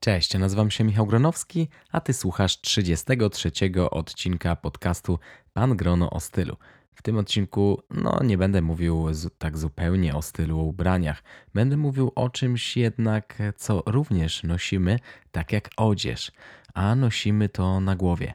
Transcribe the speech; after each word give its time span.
Cześć, 0.00 0.38
nazywam 0.38 0.70
się 0.70 0.84
Michał 0.84 1.06
Gronowski, 1.06 1.68
a 1.92 2.00
ty 2.00 2.12
słuchasz 2.12 2.60
33 2.60 3.50
odcinka 3.90 4.56
podcastu 4.56 5.18
Pan 5.52 5.76
Grono 5.76 6.10
o 6.10 6.20
stylu. 6.20 6.56
W 6.94 7.02
tym 7.02 7.18
odcinku 7.18 7.82
no 7.90 8.20
nie 8.24 8.38
będę 8.38 8.62
mówił 8.62 9.06
tak 9.38 9.58
zupełnie 9.58 10.14
o 10.14 10.22
stylu 10.22 10.60
o 10.60 10.62
ubraniach. 10.62 11.22
Będę 11.54 11.76
mówił 11.76 12.12
o 12.14 12.30
czymś 12.30 12.76
jednak, 12.76 13.38
co 13.56 13.82
również 13.86 14.42
nosimy, 14.42 14.98
tak 15.32 15.52
jak 15.52 15.70
odzież, 15.76 16.32
a 16.74 16.94
nosimy 16.94 17.48
to 17.48 17.80
na 17.80 17.96
głowie. 17.96 18.34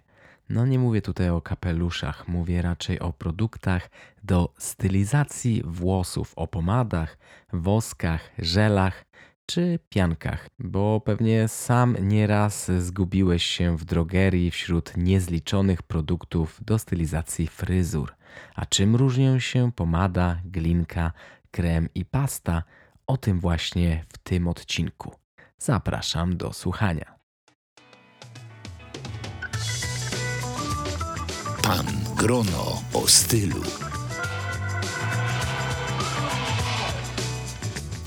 No 0.50 0.66
nie 0.66 0.80
mówię 0.80 1.02
tutaj 1.02 1.30
o 1.30 1.42
kapeluszach, 1.42 2.28
mówię 2.28 2.62
raczej 2.62 3.00
o 3.00 3.14
produktach 3.14 3.90
do 4.24 4.54
stylizacji 4.58 5.62
włosów, 5.66 6.34
o 6.36 6.48
pomadach, 6.48 7.18
woskach, 7.54 8.32
żelach 8.40 9.06
czy 9.46 9.80
piankach, 9.90 10.48
bo 10.60 11.02
pewnie 11.02 11.48
sam 11.48 11.96
nieraz 12.02 12.72
zgubiłeś 12.72 13.44
się 13.44 13.78
w 13.78 13.86
drogerii 13.86 14.52
wśród 14.52 14.98
niezliczonych 14.98 15.84
produktów 15.84 16.60
do 16.66 16.80
stylizacji 16.80 17.48
fryzur. 17.48 18.14
A 18.56 18.66
czym 18.66 18.96
różnią 18.96 19.40
się 19.40 19.72
pomada, 19.72 20.42
glinka, 20.46 21.12
krem 21.52 21.90
i 21.96 22.06
pasta? 22.06 22.64
O 23.08 23.18
tym 23.18 23.40
właśnie 23.40 24.06
w 24.14 24.18
tym 24.18 24.48
odcinku. 24.48 25.16
Zapraszam 25.58 26.38
do 26.38 26.54
słuchania. 26.54 27.16
Pan 31.64 31.86
Grono 32.18 32.82
o 32.94 33.08
stylu. 33.08 33.93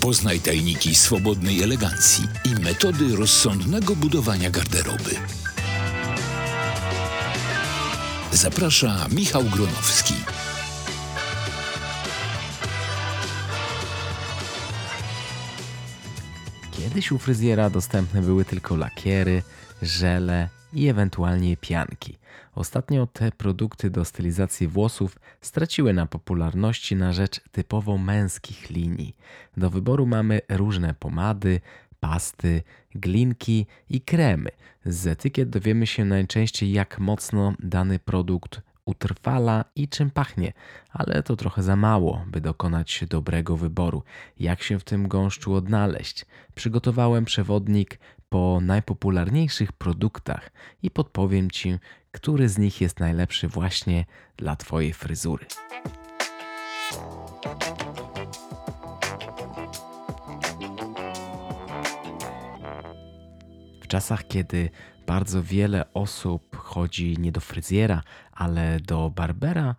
Poznaj 0.07 0.41
tajniki 0.41 0.95
swobodnej 0.95 1.63
elegancji 1.63 2.25
i 2.45 2.63
metody 2.63 3.17
rozsądnego 3.17 3.97
budowania 3.97 4.51
garderoby. 4.51 5.11
Zaprasza 8.33 9.07
Michał 9.13 9.45
Gronowski. 9.45 10.15
Kiedyś 16.71 17.13
u 17.13 17.19
fryzjera 17.19 17.71
dostępne 17.71 18.23
były 18.23 18.45
tylko 18.45 18.77
lakiery, 18.77 19.43
żele 19.83 20.49
i 20.73 20.89
ewentualnie 20.89 21.57
pianki. 21.57 22.19
Ostatnio 22.57 23.07
te 23.07 23.33
produkty 23.33 23.91
do 23.91 24.05
stylizacji 24.05 24.69
włosów 24.69 25.19
straciły 25.41 25.93
na 25.93 26.07
popularności 26.07 26.97
na 26.97 27.13
rzecz 27.13 27.41
typowo 27.53 27.99
męskich 27.99 28.71
linii. 28.71 29.17
Do 29.57 29.71
wyboru 29.71 30.07
mamy 30.07 30.41
różne 30.49 30.95
pomady, 30.95 31.61
pasty, 32.01 32.63
glinki 32.95 33.67
i 33.91 34.01
kremy. 34.01 34.51
Z 34.85 35.07
etykiet 35.07 35.51
dowiemy 35.51 35.87
się 35.87 36.05
najczęściej, 36.05 36.73
jak 36.73 36.99
mocno 36.99 37.55
dany 37.59 37.99
produkt 37.99 38.61
utrwala 38.85 39.65
i 39.75 39.89
czym 39.89 40.11
pachnie, 40.11 40.53
ale 40.91 41.23
to 41.23 41.37
trochę 41.37 41.63
za 41.63 41.77
mało, 41.77 42.25
by 42.27 42.41
dokonać 42.41 43.05
dobrego 43.09 43.57
wyboru. 43.57 44.03
Jak 44.39 44.63
się 44.63 44.79
w 44.79 44.85
tym 44.85 45.09
gąszczu 45.09 45.55
odnaleźć? 45.55 46.27
Przygotowałem 46.55 47.25
przewodnik 47.25 47.99
po 48.29 48.59
najpopularniejszych 48.63 49.73
produktach 49.73 50.51
i 50.83 50.91
podpowiem 50.91 51.51
Ci, 51.51 51.79
który 52.17 52.49
z 52.49 52.59
nich 52.59 52.81
jest 52.81 53.01
najlepszy 53.01 53.49
właśnie 53.49 54.05
dla 54.37 54.57
Twojej 54.57 54.93
fryzury. 54.93 55.47
W 63.83 63.87
czasach, 63.89 64.27
kiedy 64.29 64.71
bardzo 65.07 65.43
wiele 65.43 65.93
osób 65.93 66.57
chodzi 66.57 67.17
nie 67.19 67.33
do 67.33 67.41
fryzjera, 67.41 68.03
ale 68.33 68.81
do 68.81 69.11
barbera, 69.11 69.75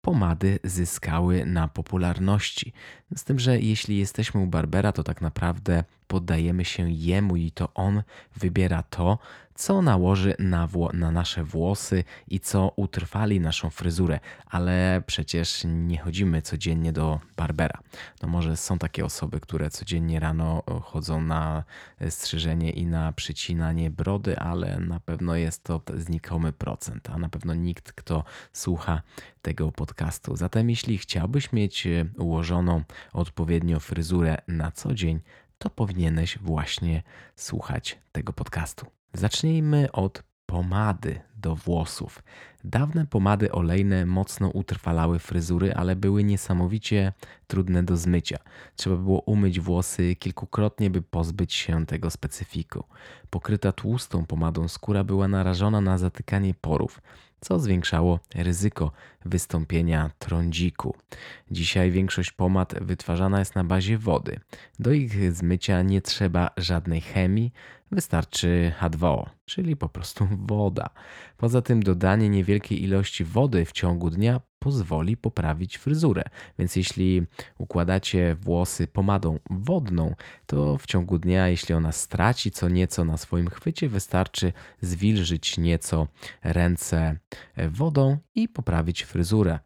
pomady 0.00 0.58
zyskały 0.64 1.46
na 1.46 1.68
popularności. 1.68 2.72
Z 3.16 3.24
tym, 3.24 3.38
że 3.38 3.60
jeśli 3.60 3.98
jesteśmy 3.98 4.40
u 4.40 4.46
barbera, 4.46 4.92
to 4.92 5.02
tak 5.02 5.20
naprawdę 5.20 5.84
poddajemy 6.10 6.64
się 6.64 6.90
jemu 6.90 7.36
i 7.36 7.50
to 7.50 7.74
on 7.74 8.02
wybiera 8.36 8.82
to, 8.82 9.18
co 9.54 9.82
nałoży 9.82 10.34
na, 10.38 10.68
na, 10.92 11.10
nasze 11.10 11.44
włosy 11.44 12.04
i 12.28 12.40
co 12.40 12.72
utrwali 12.76 13.40
naszą 13.40 13.70
fryzurę, 13.70 14.20
ale 14.46 15.02
przecież 15.06 15.62
nie 15.64 15.98
chodzimy 15.98 16.42
codziennie 16.42 16.92
do 16.92 17.20
barbera. 17.36 17.78
No 18.22 18.28
może 18.28 18.56
są 18.56 18.78
takie 18.78 19.04
osoby, 19.04 19.40
które 19.40 19.70
codziennie 19.70 20.20
rano 20.20 20.62
chodzą 20.82 21.20
na 21.20 21.64
strzyżenie 22.08 22.70
i 22.70 22.86
na 22.86 23.12
przycinanie 23.12 23.90
brody, 23.90 24.38
ale 24.38 24.80
na 24.80 25.00
pewno 25.00 25.34
jest 25.34 25.64
to 25.64 25.80
znikomy 25.96 26.52
procent, 26.52 27.10
a 27.10 27.18
na 27.18 27.28
pewno 27.28 27.54
nikt, 27.54 27.92
kto 27.92 28.24
słucha 28.52 29.02
tego 29.42 29.72
podcastu. 29.72 30.36
Zatem 30.36 30.70
jeśli 30.70 30.98
chciałbyś 30.98 31.52
mieć 31.52 31.88
ułożoną 32.18 32.82
odpowiednio 33.12 33.80
fryzurę 33.80 34.36
na 34.48 34.70
co 34.70 34.94
dzień, 34.94 35.20
to 35.62 35.70
powinieneś 35.70 36.38
właśnie 36.38 37.02
słuchać 37.36 37.98
tego 38.12 38.32
podcastu. 38.32 38.86
Zacznijmy 39.12 39.92
od 39.92 40.22
pomady 40.46 41.20
do 41.36 41.54
włosów. 41.56 42.22
Dawne 42.64 43.06
pomady 43.06 43.52
olejne 43.52 44.06
mocno 44.06 44.48
utrwalały 44.48 45.18
fryzury, 45.18 45.74
ale 45.74 45.96
były 45.96 46.24
niesamowicie 46.24 47.12
trudne 47.46 47.82
do 47.82 47.96
zmycia. 47.96 48.38
Trzeba 48.76 48.96
było 48.96 49.20
umyć 49.20 49.60
włosy 49.60 50.16
kilkukrotnie, 50.16 50.90
by 50.90 51.02
pozbyć 51.02 51.54
się 51.54 51.86
tego 51.86 52.10
specyfiku. 52.10 52.84
Pokryta 53.30 53.72
tłustą 53.72 54.26
pomadą 54.26 54.68
skóra 54.68 55.04
była 55.04 55.28
narażona 55.28 55.80
na 55.80 55.98
zatykanie 55.98 56.54
porów 56.54 57.00
co 57.40 57.58
zwiększało 57.58 58.20
ryzyko 58.34 58.92
wystąpienia 59.24 60.10
trądziku. 60.18 60.94
Dzisiaj 61.50 61.90
większość 61.90 62.30
pomad 62.30 62.74
wytwarzana 62.80 63.38
jest 63.38 63.54
na 63.54 63.64
bazie 63.64 63.98
wody. 63.98 64.40
Do 64.78 64.92
ich 64.92 65.32
zmycia 65.32 65.82
nie 65.82 66.02
trzeba 66.02 66.50
żadnej 66.56 67.00
chemii, 67.00 67.52
wystarczy 67.92 68.72
H2O, 68.80 69.26
czyli 69.44 69.76
po 69.76 69.88
prostu 69.88 70.28
woda. 70.30 70.90
Poza 71.36 71.62
tym 71.62 71.82
dodanie 71.82 72.28
niewielkiej 72.28 72.82
ilości 72.82 73.24
wody 73.24 73.64
w 73.64 73.72
ciągu 73.72 74.10
dnia 74.10 74.40
pozwoli 74.60 75.16
poprawić 75.16 75.76
fryzurę. 75.78 76.22
Więc 76.58 76.76
jeśli 76.76 77.22
układacie 77.58 78.34
włosy 78.34 78.86
pomadą 78.86 79.38
wodną, 79.50 80.14
to 80.46 80.78
w 80.78 80.86
ciągu 80.86 81.18
dnia, 81.18 81.48
jeśli 81.48 81.74
ona 81.74 81.92
straci 81.92 82.50
co 82.50 82.68
nieco 82.68 83.04
na 83.04 83.16
swoim 83.16 83.50
chwycie, 83.50 83.88
wystarczy 83.88 84.52
zwilżyć 84.80 85.58
nieco 85.58 86.08
ręce 86.42 87.16
wodą 87.68 88.18
i 88.34 88.48
poprawić 88.48 89.02
fryzurę. 89.02 89.58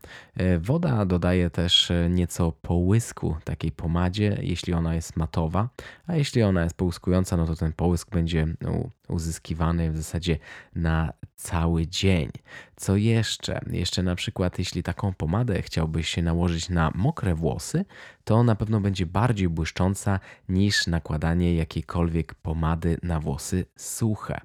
Woda 0.60 1.04
dodaje 1.04 1.50
też 1.50 1.92
nieco 2.10 2.52
połysku 2.52 3.36
takiej 3.44 3.72
pomadzie, 3.72 4.38
jeśli 4.42 4.72
ona 4.72 4.94
jest 4.94 5.16
matowa, 5.16 5.68
a 6.06 6.16
jeśli 6.16 6.42
ona 6.42 6.64
jest 6.64 6.76
połyskująca, 6.76 7.36
no 7.36 7.46
to 7.46 7.56
ten 7.56 7.72
połysk 7.72 8.10
będzie 8.10 8.46
uzyskiwany 9.08 9.92
w 9.92 9.96
zasadzie 9.96 10.38
na 10.74 11.12
cały 11.36 11.86
dzień. 11.86 12.30
Co 12.76 12.96
jeszcze? 12.96 13.60
Jeszcze 13.70 14.02
na 14.02 14.14
przykład, 14.14 14.58
jeśli 14.58 14.82
taką 14.84 15.14
pomadę 15.14 15.62
chciałbyś 15.62 16.08
się 16.08 16.22
nałożyć 16.22 16.68
na 16.68 16.90
mokre 16.94 17.34
włosy, 17.34 17.84
to 18.24 18.42
na 18.42 18.54
pewno 18.54 18.80
będzie 18.80 19.06
bardziej 19.06 19.48
błyszcząca 19.48 20.20
niż 20.48 20.86
nakładanie 20.86 21.54
jakiejkolwiek 21.54 22.34
pomady 22.34 22.98
na 23.02 23.20
włosy 23.20 23.66
suche 23.76 24.40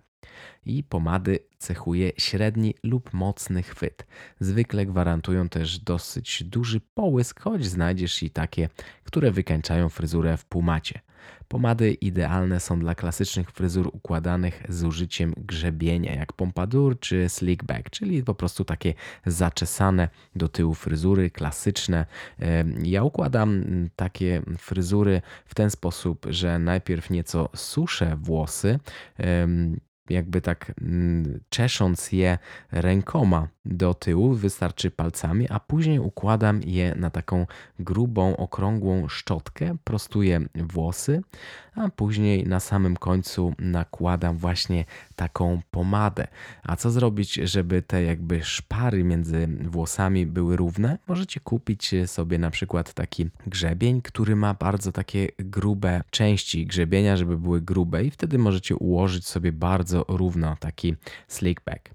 i 0.65 0.83
pomady 0.83 1.39
cechuje 1.57 2.11
średni 2.17 2.75
lub 2.83 3.13
mocny 3.13 3.63
chwyt. 3.63 4.07
Zwykle 4.39 4.85
gwarantują 4.85 5.49
też 5.49 5.79
dosyć 5.79 6.43
duży 6.43 6.81
połysk, 6.93 7.39
choć 7.39 7.65
znajdziesz 7.65 8.23
i 8.23 8.29
takie, 8.29 8.69
które 9.03 9.31
wykańczają 9.31 9.89
fryzurę 9.89 10.37
w 10.37 10.45
półmacie. 10.45 10.99
Pomady 11.47 11.91
idealne 11.91 12.59
są 12.59 12.79
dla 12.79 12.95
klasycznych 12.95 13.51
fryzur 13.51 13.89
układanych 13.93 14.63
z 14.69 14.83
użyciem 14.83 15.33
grzebienia, 15.37 16.15
jak 16.15 16.33
pompadour 16.33 16.99
czy 16.99 17.29
slickback, 17.29 17.89
czyli 17.89 18.23
po 18.23 18.35
prostu 18.35 18.65
takie 18.65 18.93
zaczesane 19.25 20.09
do 20.35 20.47
tyłu 20.47 20.73
fryzury, 20.73 21.29
klasyczne. 21.29 22.05
Ja 22.83 23.03
układam 23.03 23.63
takie 23.95 24.41
fryzury 24.57 25.21
w 25.45 25.55
ten 25.55 25.69
sposób, 25.69 26.25
że 26.29 26.59
najpierw 26.59 27.09
nieco 27.09 27.49
suszę 27.55 28.17
włosy, 28.21 28.79
jakby 30.09 30.41
tak 30.41 30.71
mm, 30.81 31.39
czesząc 31.49 32.11
je 32.11 32.37
rękoma 32.71 33.47
do 33.65 33.93
tyłu, 33.93 34.33
wystarczy 34.33 34.91
palcami, 34.91 35.49
a 35.49 35.59
później 35.59 35.99
układam 35.99 36.61
je 36.65 36.95
na 36.95 37.09
taką 37.09 37.45
grubą, 37.79 38.37
okrągłą 38.37 39.07
szczotkę, 39.07 39.75
prostuję 39.83 40.41
włosy, 40.55 41.21
a 41.75 41.89
później 41.89 42.47
na 42.47 42.59
samym 42.59 42.97
końcu 42.97 43.53
nakładam 43.59 44.37
właśnie 44.37 44.85
taką 45.15 45.61
pomadę. 45.71 46.27
A 46.63 46.75
co 46.75 46.91
zrobić, 46.91 47.33
żeby 47.33 47.81
te 47.81 48.03
jakby 48.03 48.43
szpary 48.43 49.03
między 49.03 49.47
włosami 49.47 50.25
były 50.25 50.55
równe? 50.55 50.97
Możecie 51.07 51.39
kupić 51.39 51.95
sobie 52.05 52.37
na 52.37 52.49
przykład 52.49 52.93
taki 52.93 53.29
grzebień, 53.47 54.01
który 54.01 54.35
ma 54.35 54.53
bardzo 54.53 54.91
takie 54.91 55.27
grube 55.39 56.01
części 56.09 56.65
grzebienia, 56.65 57.17
żeby 57.17 57.37
były 57.37 57.61
grube 57.61 58.03
i 58.03 58.11
wtedy 58.11 58.37
możecie 58.37 58.75
ułożyć 58.75 59.27
sobie 59.27 59.51
bardzo 59.51 59.98
równo 60.07 60.55
taki 60.59 60.95
slick 61.27 61.63
back. 61.63 61.89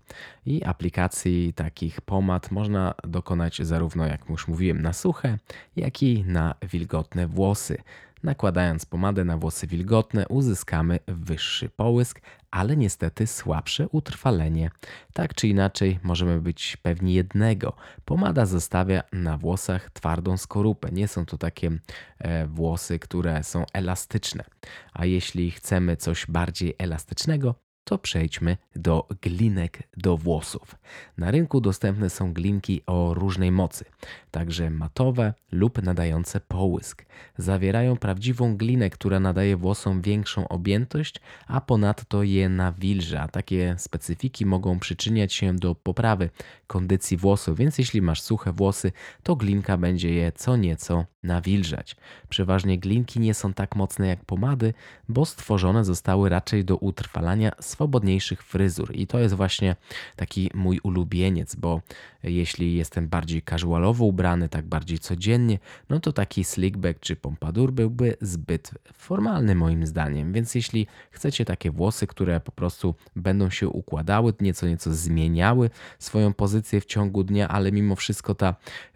I 0.47 0.65
aplikacji 0.65 1.53
takich 1.53 2.01
pomad 2.01 2.51
można 2.51 2.95
dokonać 3.05 3.63
zarówno, 3.63 4.07
jak 4.07 4.29
już 4.29 4.49
mówiłem, 4.49 4.83
na 4.83 4.93
suche, 4.93 5.39
jak 5.77 6.03
i 6.03 6.25
na 6.25 6.55
wilgotne 6.63 7.27
włosy. 7.27 7.79
Nakładając 8.25 8.87
pomadę 8.87 9.25
na 9.25 9.37
włosy 9.37 9.67
wilgotne 9.67 10.29
uzyskamy 10.29 10.99
wyższy 11.07 11.69
połysk, 11.69 12.21
ale 12.51 12.77
niestety 12.77 13.27
słabsze 13.27 13.89
utrwalenie. 13.89 14.71
Tak 15.13 15.35
czy 15.35 15.49
inaczej 15.49 15.99
możemy 16.03 16.41
być 16.41 16.77
pewni 16.77 17.15
jednego. 17.15 17.77
Pomada 18.05 18.47
zostawia 18.47 19.03
na 19.13 19.39
włosach 19.39 19.91
twardą 19.91 20.37
skorupę. 20.37 20.93
Nie 20.93 21.09
są 21.09 21.27
to 21.27 21.39
takie 21.39 21.71
e, 22.19 22.47
włosy, 22.47 22.99
które 22.99 23.43
są 23.45 23.65
elastyczne. 23.73 24.45
A 24.93 25.05
jeśli 25.05 25.51
chcemy 25.51 25.97
coś 25.97 26.27
bardziej 26.27 26.75
elastycznego, 26.79 27.55
to 27.85 27.99
przejdźmy 27.99 28.57
do 28.77 29.09
glinek 29.23 29.83
do 29.97 30.17
włosów. 30.17 30.75
Na 31.19 31.31
rynku 31.31 31.61
dostępne 31.61 32.11
są 32.11 32.33
glinki 32.33 32.83
o 32.87 33.15
różnej 33.15 33.53
mocy, 33.53 33.85
także 34.31 34.71
matowe 34.71 35.35
lub 35.53 35.83
nadające 35.83 36.41
połysk. 36.41 37.05
Zawierają 37.39 37.97
prawdziwą 37.97 38.57
glinę, 38.57 38.91
która 38.91 39.21
nadaje 39.21 39.57
włosom 39.57 40.03
większą 40.03 40.49
objętość, 40.49 41.21
a 41.47 41.61
ponadto 41.61 42.23
je 42.23 42.49
nawilża. 42.49 43.29
Takie 43.29 43.75
specyfiki 43.79 44.47
mogą 44.47 44.79
przyczyniać 44.79 45.33
się 45.33 45.57
do 45.57 45.75
poprawy 45.75 46.31
kondycji 46.67 47.17
włosów, 47.17 47.59
więc 47.59 47.79
jeśli 47.79 48.03
masz 48.03 48.23
suche 48.23 48.53
włosy, 48.53 48.93
to 49.23 49.37
glinka 49.37 49.77
będzie 49.77 50.15
je 50.15 50.33
co 50.33 50.57
nieco 50.57 51.05
nawilżać. 51.23 51.97
Przeważnie 52.29 52.79
glinki 52.79 53.21
nie 53.21 53.35
są 53.35 53.53
tak 53.53 53.77
mocne 53.77 54.07
jak 54.07 54.25
pomady, 54.25 54.75
bo 55.09 55.25
stworzone 55.25 55.85
zostały 55.85 56.29
raczej 56.29 56.65
do 56.65 56.77
utrwalania 56.77 57.53
swobodniejszych 57.75 58.43
fryzur. 58.43 58.91
I 58.95 59.07
to 59.07 59.19
jest 59.19 59.35
właśnie 59.35 59.77
taki 60.17 60.51
mój 60.55 60.81
ulubieniec, 60.83 61.55
bo 61.55 61.81
jeśli 62.23 62.75
jestem 62.75 63.09
bardziej 63.09 63.43
casualowo 63.43 64.05
ubrany, 64.05 64.49
tak 64.49 64.65
bardziej 64.67 64.99
codziennie, 64.99 65.59
no 65.89 66.01
to 66.01 66.13
taki 66.13 66.45
slickback 66.45 67.01
czy 67.01 67.17
pompadour 67.17 67.73
byłby 67.73 68.17
zbyt 68.21 68.71
formalny 68.93 69.55
moim 69.55 69.87
zdaniem. 69.87 70.33
Więc 70.33 70.55
jeśli 70.55 70.87
chcecie 71.11 71.45
takie 71.45 71.71
włosy, 71.71 72.07
które 72.07 72.41
po 72.41 72.53
prostu 72.53 72.95
będą 73.17 73.51
się 73.51 73.69
układały, 73.69 74.33
nieco 74.41 74.67
nieco 74.67 74.95
zmieniały 74.95 75.71
swoją 75.99 76.33
pozycję 76.33 76.81
w 76.81 76.85
ciągu 76.85 77.25
dnia, 77.25 77.49
ale 77.49 77.73
mimo 77.73 77.97
wszystko 77.97 78.35
ta 78.35 78.55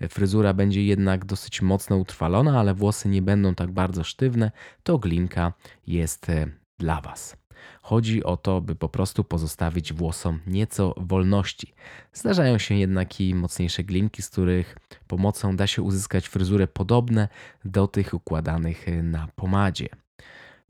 fryzura 0.08 0.54
będzie 0.54 0.84
jednak 0.84 1.25
dosyć 1.25 1.62
mocno 1.62 1.96
utrwalona, 1.96 2.60
ale 2.60 2.75
włosy 2.75 3.08
nie 3.08 3.22
będą 3.22 3.54
tak 3.54 3.70
bardzo 3.70 4.04
sztywne, 4.04 4.50
to 4.82 4.98
glinka 4.98 5.52
jest 5.86 6.30
e, 6.30 6.46
dla 6.78 7.00
Was. 7.00 7.47
Chodzi 7.82 8.25
o 8.25 8.37
to, 8.37 8.60
by 8.60 8.75
po 8.75 8.88
prostu 8.88 9.25
pozostawić 9.25 9.93
włosom 9.93 10.40
nieco 10.46 10.94
wolności. 10.96 11.75
Zdarzają 12.12 12.58
się 12.58 12.75
jednak 12.75 13.20
i 13.20 13.34
mocniejsze 13.34 13.84
glinki, 13.84 14.22
z 14.22 14.31
których 14.31 14.76
pomocą 15.06 15.56
da 15.56 15.66
się 15.66 15.82
uzyskać 15.82 16.28
fryzurę 16.28 16.66
podobne 16.66 17.28
do 17.64 17.87
tych 17.87 18.14
układanych 18.14 18.87
na 19.02 19.28
pomadzie. 19.37 19.88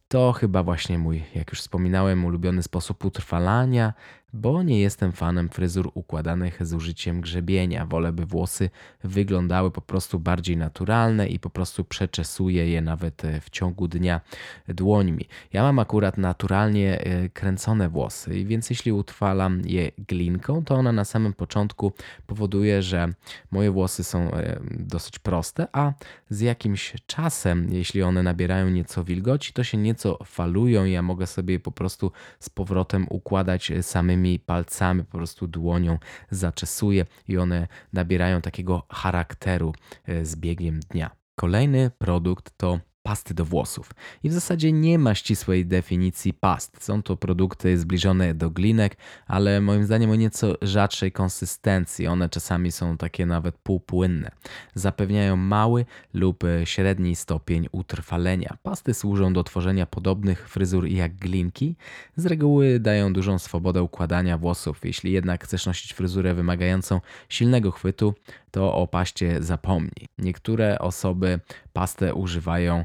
To 0.08 0.32
chyba 0.32 0.62
właśnie 0.62 0.99
mój, 0.99 1.25
jak 1.35 1.50
już 1.50 1.61
wspominałem, 1.61 2.25
ulubiony 2.25 2.62
sposób 2.62 3.05
utrwalania, 3.05 3.94
bo 4.32 4.62
nie 4.62 4.80
jestem 4.80 5.12
fanem 5.12 5.48
fryzur 5.48 5.90
układanych 5.94 6.66
z 6.66 6.75
użyciem 6.75 7.20
grzebienia. 7.20 7.86
Wolę, 7.86 8.12
by 8.12 8.26
włosy 8.26 8.70
wyglądały 9.04 9.70
po 9.70 9.80
prostu 9.80 10.19
bardziej 10.19 10.56
naturalne 10.56 11.28
i 11.28 11.38
po 11.38 11.50
prostu 11.50 11.84
przeczesuję 11.84 12.69
je 12.69 12.80
nawet 12.80 13.25
e, 13.25 13.40
w 13.40 13.50
ciągu 13.50 13.88
dnia 13.88 14.20
dłońmi. 14.69 15.25
Ja 15.52 15.62
mam 15.62 15.78
akurat 15.78 16.19
naturalnie 16.19 17.00
e, 17.00 17.28
kręcone 17.28 17.88
włosy, 17.88 18.44
więc 18.44 18.70
jeśli 18.70 18.92
utrwalam 18.92 19.62
je 19.64 19.90
glinką, 20.08 20.64
to 20.64 20.74
ona 20.74 20.92
na 20.92 21.04
samym 21.04 21.32
początku 21.32 21.92
powoduje, 22.26 22.82
że 22.82 23.08
moje 23.50 23.70
włosy 23.70 24.04
są 24.04 24.31
e, 24.32 24.60
dosyć 24.70 25.19
proste, 25.19 25.66
a 25.72 25.92
z 26.31 26.40
jakimś 26.40 26.94
czasem, 27.06 27.69
jeśli 27.72 28.02
one 28.02 28.22
nabierają 28.22 28.70
nieco 28.70 29.04
wilgoci, 29.04 29.52
to 29.52 29.64
się 29.64 29.78
nieco 29.78 30.19
falują 30.24 30.84
i 30.84 30.92
ja 30.92 31.02
mogę 31.02 31.26
sobie 31.26 31.60
po 31.60 31.72
prostu 31.72 32.12
z 32.40 32.50
powrotem 32.50 33.06
układać 33.10 33.72
samymi 33.82 34.18
samymi 34.19 34.38
palcami, 34.38 35.05
po 35.05 35.19
prostu 35.19 35.47
dłonią 35.47 35.99
zaczesuję 36.31 37.06
i 37.29 37.38
one 37.38 37.69
nabierają 37.93 38.41
takiego 38.41 38.82
charakteru 38.91 39.75
e, 40.06 40.25
z 40.25 40.37
biegiem 40.37 40.81
dnia. 40.81 41.11
Kolejny 41.35 41.91
produkt 41.99 42.53
to 42.56 42.81
pasty 43.08 43.34
do 43.34 43.44
włosów. 43.44 43.90
I 44.22 44.28
w 44.28 44.32
zasadzie 44.32 44.72
nie 44.72 44.99
ma 44.99 45.14
ścisłej 45.14 45.66
definicji 45.66 46.34
past. 46.34 46.84
Są 46.84 47.02
to 47.02 47.16
produkty 47.16 47.78
zbliżone 47.78 48.34
do 48.34 48.50
glinek, 48.50 48.96
ale 49.26 49.60
moim 49.60 49.84
zdaniem 49.84 50.10
o 50.10 50.14
nieco 50.14 50.55
rzadszej 50.62 51.12
konsystencji. 51.12 52.06
One 52.06 52.28
czasami 52.28 52.72
są 52.72 52.96
takie 52.96 53.26
nawet 53.26 53.55
półpłynne. 53.58 54.31
Zapewniają 54.75 55.37
mały 55.37 55.87
lub 56.14 56.44
średni 56.64 57.16
stopień 57.16 57.69
utrwalenia. 57.72 58.56
Pasty 58.62 58.94
służą 58.94 59.32
do 59.32 59.44
tworzenia 59.44 59.87
podobnych 59.87 60.49
fryzur 60.49 60.87
jak 60.87 61.14
glinki. 61.14 61.76
Z 62.16 62.26
reguły 62.26 62.81
dają 62.81 63.12
dużą 63.12 63.38
swobodę 63.38 63.82
układania 63.82 64.38
włosów. 64.38 64.81
Jeśli 64.84 65.12
jednak 65.12 65.44
chcesz 65.44 65.66
nosić 65.66 65.93
fryzurę 65.93 66.34
wymagającą 66.34 67.00
silnego 67.28 67.70
chwytu, 67.70 68.14
to 68.50 68.75
o 68.75 68.87
paście 68.87 69.43
zapomnij. 69.43 70.08
Niektóre 70.19 70.78
osoby 70.78 71.40
pastę 71.72 72.14
używają 72.14 72.84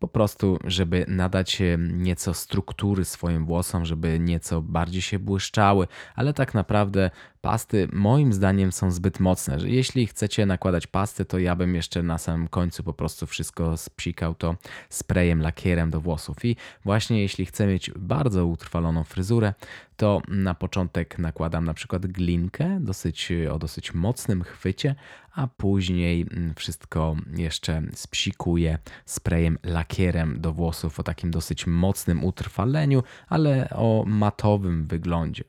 po 0.00 0.08
prostu, 0.08 0.58
żeby 0.64 1.04
nadać 1.08 1.62
nieco 1.78 2.34
struktury 2.34 3.04
swoim 3.04 3.46
włosom, 3.46 3.84
żeby 3.84 4.18
nieco 4.20 4.62
bardziej 4.62 5.02
się 5.02 5.18
błyszczały, 5.18 5.86
ale 6.14 6.34
tak 6.34 6.54
naprawdę 6.54 7.10
pasty 7.40 7.88
moim 7.92 8.32
zdaniem 8.32 8.72
są 8.72 8.90
zbyt 8.90 9.20
mocne, 9.20 9.58
jeśli 9.64 10.06
chcecie 10.06 10.46
nakładać 10.46 10.86
pasty, 10.86 11.24
to 11.24 11.38
ja 11.38 11.56
bym 11.56 11.74
jeszcze 11.74 12.02
na 12.02 12.18
samym 12.18 12.48
końcu 12.48 12.82
po 12.82 12.94
prostu 12.94 13.26
wszystko 13.26 13.76
spsikał 13.76 14.34
to 14.34 14.56
sprayem, 14.88 15.42
lakierem 15.42 15.90
do 15.90 16.00
włosów. 16.00 16.44
I 16.44 16.56
właśnie 16.84 17.22
jeśli 17.22 17.46
chcę 17.46 17.66
mieć 17.66 17.90
bardzo 17.96 18.46
utrwaloną 18.46 19.04
fryzurę, 19.04 19.54
to 19.96 20.22
na 20.28 20.54
początek 20.54 21.18
nakładam 21.18 21.64
na 21.64 21.74
przykład 21.74 22.06
glinkę 22.06 22.78
dosyć, 22.80 23.32
o 23.52 23.58
dosyć 23.58 23.94
mocnym 23.94 24.42
chwycie, 24.42 24.94
a 25.32 25.46
później 25.46 26.26
wszystko 26.56 27.16
jeszcze 27.36 27.82
spsikuję 27.94 28.78
sprayem, 29.06 29.58
lakierem 29.62 29.89
do 30.36 30.52
włosów 30.52 31.00
o 31.00 31.02
takim 31.02 31.30
dosyć 31.30 31.66
mocnym 31.66 32.24
utrwaleniu, 32.24 33.02
ale 33.28 33.68
o 33.70 34.04
matowym 34.06 34.86
wyglądzie. 34.86 35.44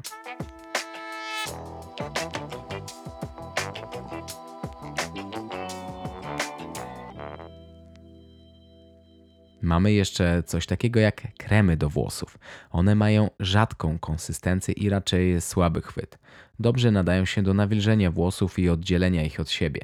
Mamy 9.62 9.93
jeszcze 9.93 10.43
coś 10.43 10.65
takiego 10.65 11.00
jak 11.00 11.27
kremy 11.38 11.77
do 11.77 11.89
włosów. 11.89 12.38
One 12.71 12.95
mają 12.95 13.29
rzadką 13.39 14.00
konsystencję 14.00 14.74
i 14.74 14.89
raczej 14.89 15.41
słaby 15.41 15.81
chwyt. 15.81 16.17
Dobrze 16.60 16.91
nadają 16.91 17.25
się 17.25 17.43
do 17.43 17.53
nawilżenia 17.53 18.12
włosów 18.12 18.60
i 18.60 18.69
oddzielenia 18.69 19.24
ich 19.24 19.39
od 19.39 19.50
siebie. 19.50 19.81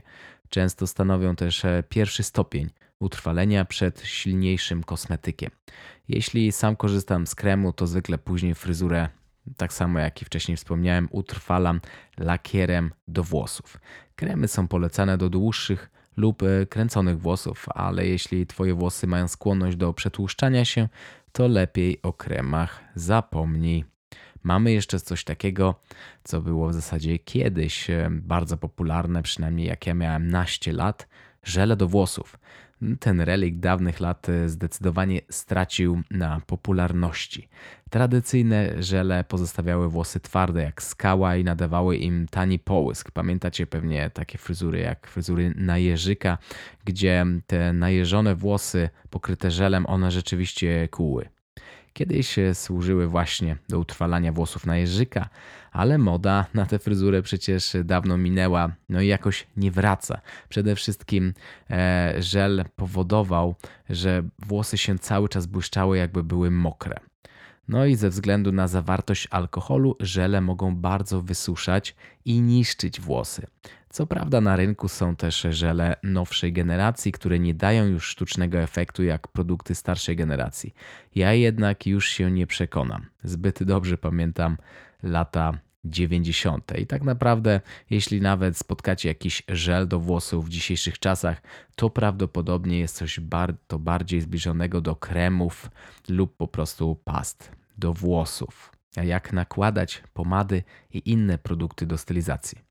Często 0.50 0.88
stanowią 0.88 1.36
też 1.36 1.66
e, 1.66 1.84
pierwszy 1.90 2.24
stopień 2.24 2.70
utrwalenia 3.00 3.66
przed 3.66 4.02
silniejszym 4.06 4.84
kosmetykiem. 4.84 5.52
Jeśli 6.08 6.52
sam 6.52 6.76
korzystam 6.76 7.28
z 7.28 7.36
kremu, 7.36 7.74
to 7.74 7.88
zwykle 7.88 8.18
później 8.18 8.56
fryzurę 8.56 9.10
tak 9.58 9.74
samo 9.74 10.00
jak 10.00 10.22
i 10.22 10.26
wcześniej 10.26 10.58
wspomniałem, 10.58 11.08
utrwalam 11.12 11.82
lakierem 12.18 12.92
do 13.08 13.24
włosów. 13.24 13.78
Kremy 14.16 14.48
są 14.48 14.68
polecane 14.68 15.18
do 15.18 15.30
dłuższych 15.30 15.90
lub 16.18 16.44
e, 16.44 16.66
kręconych 16.66 17.20
włosów, 17.20 17.66
ale 17.70 18.08
jeśli 18.08 18.48
Twoje 18.48 18.74
włosy 18.74 19.08
mają 19.08 19.28
skłonność 19.28 19.78
do 19.78 19.94
przetłuszczania 19.94 20.66
się, 20.66 20.90
to 21.32 21.48
lepiej 21.48 22.02
o 22.02 22.14
kremach 22.14 22.84
zapomnij. 22.96 23.97
Mamy 24.44 24.72
jeszcze 24.72 25.00
coś 25.00 25.24
takiego, 25.24 25.76
co 26.24 26.42
było 26.42 26.70
w 26.70 26.74
zasadzie 26.74 27.20
kiedyś 27.20 27.90
e, 27.90 28.10
bardzo 28.12 28.58
popularne, 28.58 29.24
przynajmniej 29.24 29.68
jak 29.68 29.88
ja 29.88 29.94
miałem 29.94 30.30
naście 30.30 30.74
lat, 30.74 31.08
żele 31.44 31.76
do 31.76 31.88
włosów 31.88 32.38
ten 33.00 33.22
relikt 33.22 33.60
dawnych 33.60 34.00
lat 34.00 34.30
e, 34.30 34.50
zdecydowanie 34.50 35.22
stracił 35.30 36.02
na 36.12 36.42
popularności. 36.48 37.50
Tradycyjne 37.90 38.84
żele 38.84 39.24
pozostawiały 39.24 39.90
włosy 39.90 40.20
twarde 40.20 40.62
jak 40.62 40.84
skała 40.84 41.36
i 41.36 41.44
nadawały 41.44 41.98
im 41.98 42.28
tani 42.28 42.60
połysk. 42.60 43.12
Pamiętacie 43.12 43.68
pewnie 43.68 44.10
takie 44.10 44.38
fryzury 44.38 44.80
jak 44.80 45.08
fryzury 45.08 45.54
najeżyka, 45.56 46.38
gdzie 46.86 47.26
te 47.48 47.74
najeżone 47.74 48.36
włosy 48.36 48.90
pokryte 49.10 49.52
żelem 49.52 49.86
one 49.86 50.12
rzeczywiście 50.12 50.88
kuły. 50.88 51.30
Kiedyś 51.98 52.36
służyły 52.54 53.08
właśnie 53.08 53.58
do 53.70 53.80
utrwalania 53.80 54.32
włosów 54.32 54.66
na 54.66 54.78
jeżyka, 54.78 55.30
ale 55.72 55.98
moda 55.98 56.46
na 56.54 56.66
tę 56.66 56.80
fryzurę 56.80 57.22
przecież 57.22 57.76
dawno 57.84 58.18
minęła, 58.18 58.72
no 58.90 59.02
i 59.02 59.08
jakoś 59.08 59.48
nie 59.58 59.72
wraca. 59.72 60.22
Przede 60.50 60.76
wszystkim 60.76 61.34
e, 61.70 62.14
żel 62.20 62.66
powodował, 62.76 63.56
że 63.90 64.24
włosy 64.40 64.78
się 64.78 65.00
cały 65.00 65.30
czas 65.30 65.46
błyszczały, 65.46 65.98
jakby 65.98 66.24
były 66.24 66.52
mokre. 66.52 67.00
No 67.68 67.86
i 67.86 67.96
ze 67.96 68.10
względu 68.10 68.52
na 68.52 68.68
zawartość 68.68 69.28
alkoholu, 69.32 69.96
żele 70.00 70.42
mogą 70.42 70.76
bardzo 70.76 71.22
wysuszać 71.22 71.96
i 72.26 72.42
niszczyć 72.42 73.02
włosy. 73.02 73.48
Co 73.90 74.08
prawda 74.08 74.42
na 74.42 74.56
rynku 74.56 74.88
są 74.88 75.16
też 75.16 75.48
żele 75.50 75.96
nowszej 76.04 76.54
generacji, 76.54 77.12
które 77.12 77.40
nie 77.40 77.54
dają 77.54 77.86
już 77.86 78.08
sztucznego 78.08 78.58
efektu 78.58 79.04
jak 79.04 79.28
produkty 79.28 79.76
starszej 79.76 80.16
generacji. 80.16 80.74
Ja 81.16 81.34
jednak 81.34 81.88
już 81.88 82.10
się 82.10 82.32
nie 82.32 82.48
przekonam. 82.48 83.06
Zbyt 83.24 83.64
dobrze 83.64 83.98
pamiętam 83.98 84.58
lata 85.04 85.58
90. 85.86 86.80
I 86.80 86.88
tak 86.88 87.04
naprawdę, 87.04 87.62
jeśli 87.90 88.22
nawet 88.22 88.58
spotkacie 88.58 89.10
jakiś 89.10 89.44
żel 89.48 89.88
do 89.88 90.00
włosów 90.00 90.46
w 90.46 90.50
dzisiejszych 90.50 91.00
czasach, 91.00 91.42
to 91.76 91.90
prawdopodobnie 91.90 92.80
jest 92.80 92.96
coś 92.96 93.20
bardzo 93.20 93.80
bardziej 93.80 94.22
zbliżonego 94.22 94.82
do 94.82 94.96
kremów 94.96 95.70
lub 96.10 96.38
po 96.38 96.48
prostu 96.48 96.96
past 96.96 97.52
do 97.78 97.94
włosów. 97.94 98.72
A 98.96 99.04
jak 99.04 99.34
nakładać 99.34 100.04
pomady 100.14 100.64
i 100.94 101.12
inne 101.12 101.38
produkty 101.38 101.86
do 101.86 101.98
stylizacji? 101.98 102.67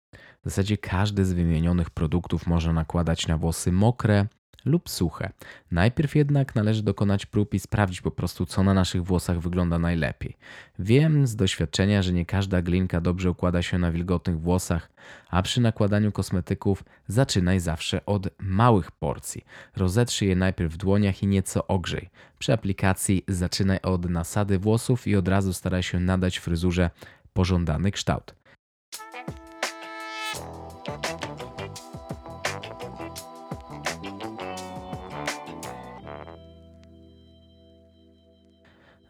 W 0.46 0.48
zasadzie 0.48 0.78
każdy 0.78 1.24
z 1.24 1.32
wymienionych 1.32 1.90
produktów 1.90 2.46
można 2.46 2.72
nakładać 2.72 3.26
na 3.26 3.38
włosy 3.38 3.72
mokre 3.72 4.26
lub 4.64 4.90
suche. 4.90 5.30
Najpierw 5.70 6.16
jednak 6.16 6.54
należy 6.54 6.82
dokonać 6.82 7.26
prób 7.26 7.54
i 7.54 7.58
sprawdzić 7.58 8.00
po 8.00 8.10
prostu, 8.10 8.46
co 8.46 8.62
na 8.62 8.74
naszych 8.74 9.04
włosach 9.04 9.40
wygląda 9.40 9.78
najlepiej. 9.78 10.36
Wiem 10.78 11.26
z 11.26 11.36
doświadczenia, 11.36 12.02
że 12.02 12.12
nie 12.12 12.26
każda 12.26 12.62
glinka 12.62 13.00
dobrze 13.00 13.30
układa 13.30 13.62
się 13.62 13.78
na 13.78 13.92
wilgotnych 13.92 14.40
włosach, 14.40 14.90
a 15.30 15.42
przy 15.42 15.60
nakładaniu 15.60 16.12
kosmetyków 16.12 16.84
zaczynaj 17.08 17.60
zawsze 17.60 18.06
od 18.06 18.28
małych 18.38 18.90
porcji. 18.90 19.44
Rozetrzyj 19.76 20.28
je 20.28 20.36
najpierw 20.36 20.72
w 20.72 20.76
dłoniach 20.76 21.22
i 21.22 21.26
nieco 21.26 21.66
ogrzej. 21.66 22.10
Przy 22.38 22.52
aplikacji 22.52 23.24
zaczynaj 23.28 23.78
od 23.82 24.10
nasady 24.10 24.58
włosów 24.58 25.06
i 25.06 25.16
od 25.16 25.28
razu 25.28 25.52
staraj 25.52 25.82
się 25.82 26.00
nadać 26.00 26.38
fryzurze 26.38 26.90
pożądany 27.32 27.90
kształt. 27.90 28.34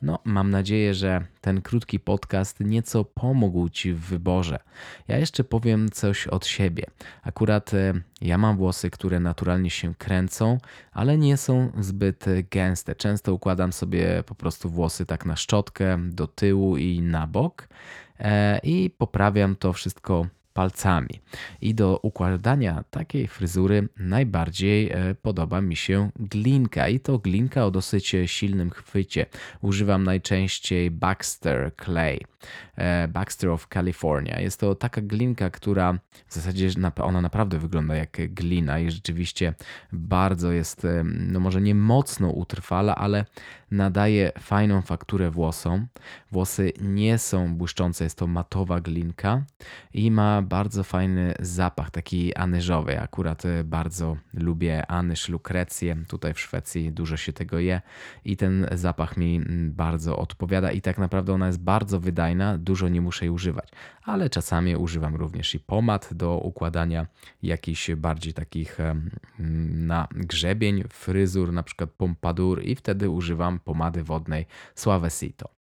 No, 0.06 0.18
mam 0.24 0.50
nadzieję, 0.50 0.94
że 0.94 1.26
ten 1.40 1.62
krótki 1.62 2.00
podcast 2.00 2.60
nieco 2.60 3.04
pomógł 3.04 3.68
Ci 3.68 3.92
w 3.92 4.00
wyborze. 4.00 4.58
Ja 5.08 5.18
jeszcze 5.18 5.44
powiem 5.44 5.90
coś 5.90 6.26
od 6.26 6.46
siebie. 6.46 6.86
Akurat 7.22 7.74
e, 7.74 7.92
ja 8.20 8.38
mam 8.38 8.56
włosy, 8.56 8.90
które 8.90 9.20
naturalnie 9.20 9.70
się 9.70 9.94
kręcą, 9.94 10.58
ale 10.92 11.18
nie 11.18 11.36
są 11.36 11.72
zbyt 11.80 12.24
gęste. 12.50 12.94
Często 12.94 13.34
układam 13.34 13.72
sobie 13.72 14.22
po 14.26 14.34
prostu 14.34 14.70
włosy 14.70 15.06
tak 15.06 15.26
na 15.26 15.36
szczotkę, 15.36 15.98
do 16.10 16.26
tyłu 16.26 16.76
i 16.76 17.00
na 17.00 17.26
bok 17.26 17.68
e, 18.20 18.58
i 18.62 18.90
poprawiam 18.90 19.56
to 19.56 19.72
wszystko 19.72 20.26
palcami. 20.56 21.20
I 21.60 21.74
do 21.74 21.98
układania 22.02 22.84
takiej 22.90 23.28
fryzury 23.28 23.88
najbardziej 23.96 24.90
e, 24.90 25.14
podoba 25.14 25.60
mi 25.60 25.76
się 25.76 26.10
glinka 26.20 26.88
i 26.88 27.00
to 27.00 27.18
glinka 27.18 27.66
o 27.66 27.70
dosyć 27.70 28.16
silnym 28.26 28.70
chwycie. 28.70 29.26
Używam 29.60 30.04
najczęściej 30.04 30.90
Baxter 30.90 31.72
Clay. 31.84 32.18
E, 32.76 33.08
Baxter 33.08 33.50
of 33.50 33.68
California. 33.68 34.40
Jest 34.40 34.60
to 34.60 34.74
taka 34.74 35.00
glinka, 35.00 35.50
która 35.50 35.98
w 36.26 36.34
zasadzie 36.34 36.68
ona 36.96 37.20
naprawdę 37.20 37.58
wygląda 37.58 37.94
jak 37.94 38.34
glina 38.34 38.78
i 38.78 38.90
rzeczywiście 38.90 39.54
bardzo 39.92 40.52
jest, 40.52 40.84
e, 40.84 41.04
no 41.04 41.40
może 41.40 41.60
nie 41.60 41.74
mocno 41.74 42.30
utrwala, 42.30 42.94
ale 42.94 43.24
nadaje 43.70 44.32
fajną 44.40 44.82
fakturę 44.82 45.30
włosom. 45.30 45.86
Włosy 46.32 46.72
nie 46.80 47.18
są 47.18 47.54
błyszczące, 47.54 48.04
jest 48.04 48.18
to 48.18 48.26
matowa 48.26 48.80
glinka 48.80 49.42
i 49.94 50.10
ma 50.10 50.42
bardzo 50.46 50.84
fajny 50.84 51.34
zapach, 51.40 51.90
taki 51.90 52.34
anyżowy. 52.34 52.92
Ja 52.92 53.02
akurat 53.02 53.44
e, 53.44 53.64
bardzo 53.64 54.16
lubię 54.34 54.86
anyż, 54.86 55.28
lukrecję. 55.28 55.96
Tutaj 56.08 56.34
w 56.34 56.40
Szwecji 56.40 56.92
dużo 56.92 57.16
się 57.16 57.32
tego 57.32 57.58
je 57.58 57.80
i 58.24 58.36
ten 58.36 58.66
zapach 58.72 59.16
mi 59.16 59.36
mm, 59.36 59.72
bardzo 59.72 60.16
odpowiada 60.16 60.72
i 60.72 60.80
tak 60.80 60.98
naprawdę 60.98 61.32
ona 61.32 61.46
jest 61.46 61.62
bardzo 61.62 62.00
wydajna, 62.00 62.58
dużo 62.58 62.88
nie 62.88 63.00
muszę 63.00 63.24
jej 63.24 63.30
używać, 63.30 63.68
ale 64.02 64.30
czasami 64.30 64.76
używam 64.76 65.16
również 65.16 65.54
i 65.54 65.60
pomad 65.60 66.08
do 66.12 66.38
układania 66.38 67.06
jakichś 67.42 67.90
bardziej 67.90 68.32
takich 68.32 68.78
na 69.68 70.08
grzebień, 70.10 70.84
fryzur, 70.88 71.52
na 71.52 71.62
przykład 71.62 71.90
pompadur 71.90 72.64
i 72.64 72.74
wtedy 72.74 73.10
używam 73.10 73.58
pomady 73.58 74.02
wodnej 74.02 74.46
Suavecito. 74.74 75.55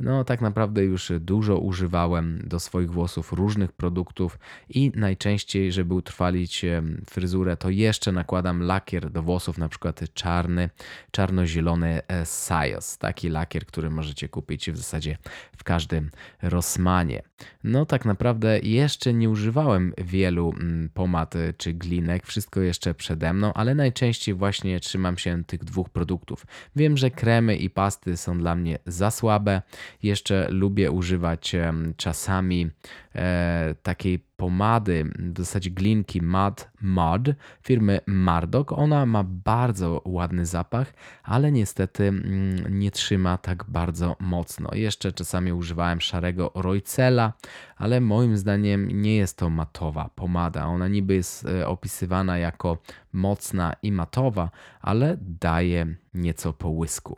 No, 0.00 0.24
tak 0.24 0.40
naprawdę 0.40 0.84
już 0.84 1.12
dużo 1.20 1.58
używałem 1.58 2.42
do 2.44 2.60
swoich 2.60 2.90
włosów 2.90 3.32
różnych 3.32 3.72
produktów 3.72 4.38
i 4.68 4.92
najczęściej, 4.94 5.72
żeby 5.72 5.94
utrwalić 5.94 6.64
fryzurę, 7.10 7.56
to 7.56 7.70
jeszcze 7.70 8.12
nakładam 8.12 8.62
lakier 8.62 9.10
do 9.10 9.22
włosów, 9.22 9.58
na 9.58 9.68
przykład 9.68 10.00
czarny, 10.14 10.70
czarno-zielony 11.10 12.00
e, 12.08 12.26
Sios. 12.26 12.98
Taki 12.98 13.28
lakier, 13.28 13.66
który 13.66 13.90
możecie 13.90 14.28
kupić 14.28 14.70
w 14.70 14.76
zasadzie 14.76 15.18
w 15.56 15.64
każdym 15.64 16.10
Rossmanie. 16.42 17.22
No, 17.64 17.86
tak 17.86 18.04
naprawdę 18.04 18.58
jeszcze 18.58 19.14
nie 19.14 19.30
używałem 19.30 19.92
wielu 19.98 20.52
mm, 20.56 20.88
pomad 20.94 21.36
e, 21.36 21.52
czy 21.52 21.72
glinek, 21.72 22.26
wszystko 22.26 22.60
jeszcze 22.60 22.94
przede 22.94 23.32
mną, 23.32 23.52
ale 23.52 23.74
najczęściej 23.74 24.34
właśnie 24.34 24.80
trzymam 24.80 25.18
się 25.18 25.44
tych 25.44 25.64
dwóch 25.64 25.88
produktów. 25.88 26.46
Wiem, 26.76 26.96
że 26.96 27.10
kremy 27.10 27.56
i 27.56 27.70
pasty 27.70 28.16
są 28.16 28.38
dla 28.38 28.54
mnie 28.54 28.78
za 28.86 29.10
słabe. 29.10 29.62
Jeszcze 30.02 30.48
lubię 30.50 30.90
używać 30.90 31.56
czasami 31.96 32.70
e, 33.14 33.74
takiej 33.82 34.29
pomady, 34.40 35.04
w 35.34 35.38
zasadzie 35.38 35.70
glinki 35.70 36.22
Mud 36.22 36.68
Mud 36.80 37.28
firmy 37.62 38.00
Mardok. 38.06 38.72
Ona 38.72 39.06
ma 39.06 39.24
bardzo 39.24 40.02
ładny 40.04 40.46
zapach, 40.46 40.94
ale 41.22 41.52
niestety 41.52 42.04
mm, 42.08 42.78
nie 42.78 42.90
trzyma 42.90 43.38
tak 43.38 43.64
bardzo 43.68 44.16
mocno. 44.20 44.70
Jeszcze 44.72 45.12
czasami 45.12 45.52
używałem 45.52 46.00
szarego 46.00 46.52
Roycela, 46.54 47.32
ale 47.76 48.00
moim 48.00 48.36
zdaniem 48.36 49.02
nie 49.02 49.16
jest 49.16 49.36
to 49.36 49.50
matowa 49.50 50.10
pomada. 50.14 50.66
Ona 50.66 50.88
niby 50.88 51.14
jest 51.14 51.46
e, 51.46 51.68
opisywana 51.68 52.38
jako 52.38 52.78
mocna 53.12 53.72
i 53.82 53.92
matowa, 53.92 54.50
ale 54.80 55.16
daje 55.20 55.86
nieco 56.14 56.52
połysku. 56.52 57.16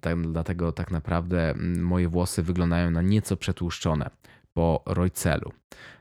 Tak, 0.00 0.32
dlatego 0.32 0.72
tak 0.72 0.90
naprawdę 0.90 1.50
mm, 1.50 1.82
moje 1.82 2.08
włosy 2.08 2.42
wyglądają 2.42 2.90
na 2.90 3.02
nieco 3.02 3.36
przetłuszczone 3.36 4.10
po 4.54 4.82
Roycelu. 4.86 5.52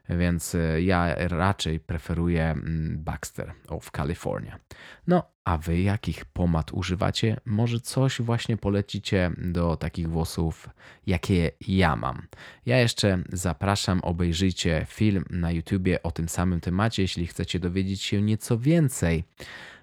Więc 0.09 0.55
e, 0.55 0.81
ja 0.81 1.15
raczej 1.17 1.79
preferuję 1.79 2.43
mm, 2.43 3.03
Baxter 3.03 3.53
of 3.67 3.91
California. 3.91 4.59
No, 5.07 5.23
a 5.43 5.57
wy 5.57 5.81
jakich 5.81 6.25
pomad 6.25 6.73
używacie? 6.73 7.39
Może 7.45 7.79
coś 7.79 8.21
właśnie 8.21 8.57
polecicie 8.57 9.31
do 9.37 9.77
takich 9.77 10.09
włosów, 10.09 10.69
jakie 11.07 11.51
ja 11.67 11.95
mam. 11.95 12.21
Ja 12.65 12.77
jeszcze 12.77 13.23
zapraszam, 13.29 13.99
obejrzyjcie 14.01 14.85
film 14.89 15.25
na 15.29 15.51
YouTubie 15.51 16.03
o 16.03 16.11
tym 16.11 16.29
samym 16.29 16.59
temacie, 16.59 17.01
jeśli 17.01 17.27
chcecie 17.27 17.59
dowiedzieć 17.59 18.01
się 18.01 18.21
nieco 18.21 18.57
więcej. 18.57 19.23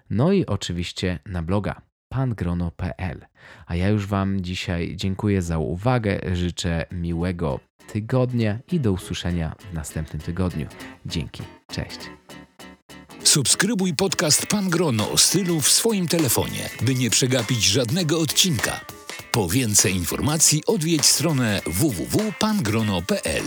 No 0.09 0.31
i 0.31 0.45
oczywiście 0.45 1.19
na 1.25 1.43
bloga 1.43 1.81
pangrono.pl. 2.11 3.25
A 3.65 3.75
ja 3.75 3.89
już 3.89 4.07
Wam 4.07 4.41
dzisiaj 4.41 4.93
dziękuję 4.95 5.41
za 5.41 5.57
uwagę, 5.57 6.19
życzę 6.33 6.85
miłego 6.91 7.59
tygodnia 7.93 8.59
i 8.71 8.79
do 8.79 8.91
usłyszenia 8.91 9.55
w 9.71 9.73
następnym 9.73 10.21
tygodniu. 10.21 10.67
Dzięki, 11.05 11.43
cześć. 11.71 11.99
Subskrybuj 13.23 13.95
podcast 13.95 14.45
Pan 14.45 14.69
Grono 14.69 15.11
o 15.11 15.17
stylu 15.17 15.61
w 15.61 15.69
swoim 15.69 16.07
telefonie, 16.07 16.69
by 16.81 16.95
nie 16.95 17.09
przegapić 17.09 17.63
żadnego 17.63 18.19
odcinka. 18.19 18.79
Po 19.31 19.49
więcej 19.49 19.95
informacji 19.95 20.63
odwiedź 20.67 21.05
stronę 21.05 21.61
www.pangrono.pl. 21.65 23.45